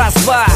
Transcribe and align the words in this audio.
раз-два 0.00 0.46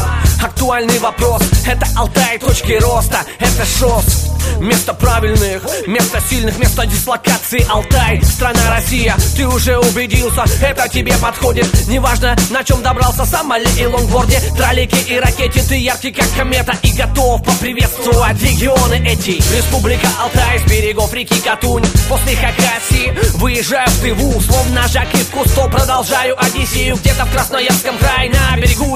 Актуальный 0.41 0.99
вопрос. 0.99 1.41
Это 1.65 1.87
Алтай, 1.95 2.37
точки 2.37 2.73
роста. 2.73 3.19
Это 3.39 3.65
ШОС. 3.65 4.25
Место 4.59 4.93
правильных, 4.93 5.63
место 5.87 6.21
сильных, 6.29 6.57
место 6.59 6.85
дислокации. 6.85 7.65
Алтай, 7.69 8.23
страна 8.23 8.69
Россия. 8.69 9.15
Ты 9.35 9.47
уже 9.47 9.77
убедился, 9.77 10.45
это 10.61 10.87
тебе 10.87 11.13
подходит. 11.17 11.67
Неважно, 11.87 12.35
на 12.51 12.63
чем 12.63 12.81
добрался 12.83 13.25
сам 13.25 13.53
или 13.55 13.67
и 13.81 13.85
лонгборде. 13.85 14.39
Троллики 14.55 14.97
и 15.09 15.19
ракете, 15.19 15.61
ты 15.63 15.75
яркий 15.75 16.11
как 16.11 16.29
комета. 16.37 16.77
И 16.83 16.91
готов 16.93 17.43
поприветствовать 17.43 18.41
регионы 18.41 19.03
эти. 19.05 19.41
Республика 19.55 20.07
Алтай 20.21 20.59
с 20.59 20.69
берегов 20.69 21.11
реки 21.13 21.41
Катунь. 21.41 21.83
После 22.07 22.35
Хакасии 22.35 23.13
выезжаю 23.37 23.89
в 23.89 23.99
Тыву. 24.01 24.41
Словно 24.41 24.87
Жак 24.87 25.13
из 25.15 25.25
Кусто 25.27 25.67
продолжаю 25.67 26.41
Одиссею. 26.43 26.95
Где-то 26.97 27.25
в 27.25 27.31
Красноярском 27.31 27.97
крае 27.97 28.29
на 28.29 28.57
берегу 28.57 28.95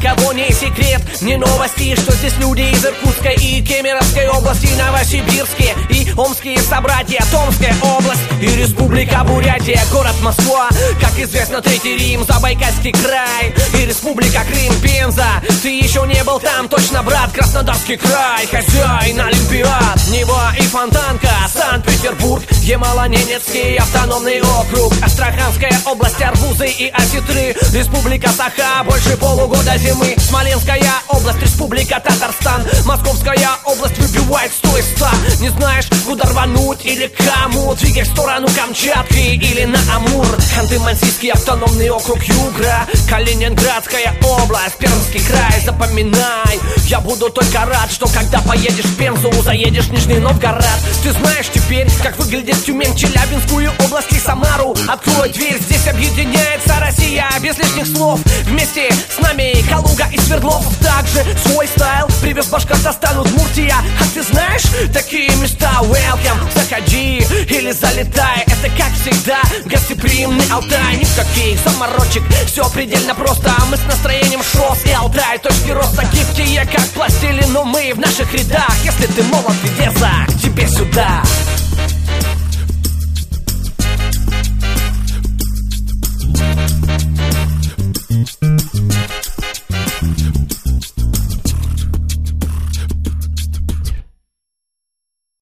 кого 0.00 0.32
не 0.32 0.50
секрет, 0.52 1.02
не 1.20 1.36
новости. 1.36 1.94
Что 1.96 2.12
здесь 2.12 2.36
люди 2.38 2.60
из 2.60 2.84
Иркутской 2.84 3.34
и 3.34 3.62
Кемеровской 3.62 4.28
области? 4.28 4.68
Новосибирские 4.78 5.74
и 5.90 6.12
Омские 6.16 6.58
собратья 6.60 7.24
Томская 7.30 7.74
область 7.82 8.20
и 8.40 8.46
Республика 8.46 9.24
Бурятия. 9.24 9.80
Город 9.92 10.14
Москва, 10.22 10.68
как 11.00 11.18
известно, 11.18 11.60
Третий 11.60 11.96
Рим 11.96 12.24
Забайкальский 12.24 12.92
край 12.92 13.54
и 13.74 13.86
Республика 13.86 14.42
Крым 14.44 14.80
Пенза, 14.80 15.26
ты 15.62 15.78
еще 15.78 16.06
не 16.06 16.22
был 16.24 16.38
там 16.40 16.68
Точно, 16.68 17.02
брат, 17.02 17.32
Краснодарский 17.32 17.96
край. 17.96 18.46
Хозяин 18.46 19.20
Олимпиад, 19.20 20.00
Нева 20.10 20.52
и 20.58 20.62
Фонтанка 20.62 21.30
Санкт-Петербург, 21.48 22.27
Ямало-Ненецкий 22.68 23.76
автономный 23.78 24.42
округ 24.42 24.92
Астраханская 25.02 25.72
область, 25.86 26.20
Арбузы 26.20 26.66
и 26.66 26.90
Осетры 26.90 27.56
Республика 27.72 28.28
Саха, 28.28 28.84
больше 28.84 29.16
полугода 29.16 29.78
зимы 29.78 30.14
Смоленская 30.18 30.82
область, 31.08 31.40
Республика 31.40 31.98
Татарстан. 31.98 32.66
Московская 32.84 33.48
область 33.64 33.96
выбивает 33.96 34.52
сто 34.52 34.76
из 34.76 34.84
ста 34.84 35.10
Не 35.40 35.48
знаешь, 35.48 35.88
куда 36.04 36.24
рвануть 36.24 36.84
или 36.84 37.10
кому. 37.16 37.74
Двигай 37.74 38.02
в 38.02 38.08
сторону 38.08 38.48
Камчатки 38.54 39.18
или 39.18 39.64
на 39.64 39.78
Амур. 39.96 40.26
Ханты-Мансийский 40.26 41.30
автономный 41.30 41.88
округ 41.88 42.22
Югра. 42.22 42.86
Калининградская 43.08 44.14
область, 44.22 44.76
Пермский 44.78 45.20
Запоминай, 45.68 46.58
я 46.86 46.98
буду 46.98 47.28
только 47.28 47.66
рад 47.66 47.92
Что 47.92 48.06
когда 48.08 48.40
поедешь 48.40 48.86
в 48.86 48.96
Пензу, 48.96 49.30
заедешь 49.42 49.84
в 49.84 49.92
Нижний 49.92 50.18
Новгород. 50.18 50.64
Ты 51.02 51.12
знаешь 51.12 51.50
теперь, 51.52 51.86
как 52.02 52.16
выглядит 52.18 52.64
Тюмень, 52.64 52.96
Челябинскую 52.96 53.70
область 53.84 54.10
и 54.12 54.18
Самару. 54.18 54.74
Открой 54.88 55.28
дверь, 55.28 55.60
здесь 55.60 55.86
объединяется 55.86 56.80
Россия. 56.80 57.26
Без 57.42 57.58
лишних 57.58 57.86
слов, 57.86 58.18
вместе 58.44 58.90
с 58.90 59.18
нами 59.20 59.62
Калуга 59.68 60.06
и 60.10 60.18
Свердлов. 60.18 60.64
Также 60.78 61.22
свой 61.44 61.66
стайл 61.66 62.06
привез 62.22 62.46
Башкортостан, 62.46 63.18
Удмуртия 63.18 63.76
А 64.00 64.04
ты 64.14 64.22
знаешь, 64.22 64.64
такие 64.94 65.28
места? 65.36 65.70
Welcome, 65.82 66.50
заходи 66.54 67.18
или 67.50 67.72
залетай 67.72 68.47
Это 68.60 68.76
как 68.76 68.92
всегда, 68.94 69.40
гостеприимный 69.66 70.44
Алтай. 70.50 70.96
Никаких 70.96 71.60
заморочек, 71.64 72.24
все 72.46 72.68
предельно 72.70 73.14
просто. 73.14 73.52
Мы 73.70 73.76
с 73.76 73.84
настроением 73.84 74.42
шос 74.42 74.78
и 74.84 74.90
Алтай. 74.90 75.38
Точки 75.38 75.70
роста 75.70 76.04
гибкие, 76.12 76.66
как 76.66 76.84
пластилин 76.88 77.52
Но 77.52 77.64
мы 77.64 77.92
в 77.94 78.00
наших 78.00 78.32
рядах. 78.34 78.74
Если 78.82 79.06
ты 79.06 79.22
молод 79.24 79.54
и 79.62 79.68
дерзок, 79.80 80.42
тебе 80.42 80.66
сюда 80.66 81.22